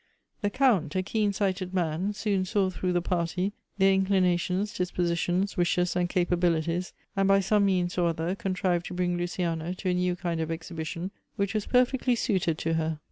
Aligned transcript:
The 0.41 0.49
Count, 0.49 0.95
a 0.95 1.03
keensighted 1.03 1.73
man, 1.75 2.11
soon 2.13 2.43
saw 2.43 2.71
through 2.71 2.93
the 2.93 3.03
party, 3.03 3.53
their 3.77 3.93
inclinations, 3.93 4.73
dispositions, 4.73 5.57
wishes, 5.57 5.95
and 5.95 6.09
capa 6.09 6.37
bilities, 6.37 6.91
and 7.15 7.27
by 7.27 7.39
some 7.39 7.65
means 7.67 7.99
or 7.99 8.07
other 8.09 8.33
contrived 8.33 8.87
to 8.87 8.95
bring 8.95 9.15
Luciana 9.15 9.75
to 9.75 9.89
a 9.89 9.93
new 9.93 10.15
kind 10.15 10.41
of 10.41 10.49
exhibition, 10.49 11.11
which 11.35 11.53
was 11.53 11.67
perfectly 11.67 12.15
suited 12.15 12.57
to 12.57 12.73
her. 12.73 12.97